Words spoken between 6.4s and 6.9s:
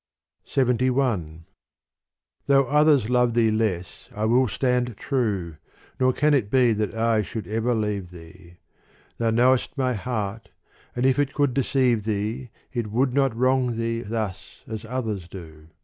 be